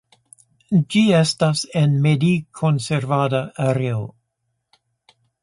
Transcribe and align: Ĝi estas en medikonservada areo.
Ĝi 0.93 1.03
estas 1.17 1.61
en 1.81 1.93
medikonservada 2.07 3.43
areo. 3.67 4.01